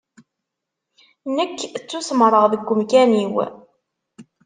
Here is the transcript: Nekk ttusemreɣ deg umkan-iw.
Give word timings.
Nekk 1.35 1.57
ttusemreɣ 1.77 2.43
deg 2.51 2.67
umkan-iw. 2.73 3.33